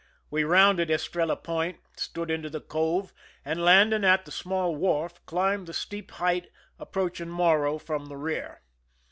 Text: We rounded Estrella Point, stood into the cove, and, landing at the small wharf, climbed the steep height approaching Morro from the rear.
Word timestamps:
We 0.31 0.43
rounded 0.43 0.89
Estrella 0.89 1.35
Point, 1.37 1.77
stood 1.95 2.31
into 2.31 2.49
the 2.49 2.59
cove, 2.59 3.13
and, 3.45 3.63
landing 3.63 4.03
at 4.03 4.25
the 4.25 4.31
small 4.31 4.75
wharf, 4.75 5.23
climbed 5.27 5.67
the 5.67 5.73
steep 5.73 6.09
height 6.09 6.49
approaching 6.79 7.29
Morro 7.29 7.77
from 7.77 8.07
the 8.07 8.17
rear. 8.17 8.63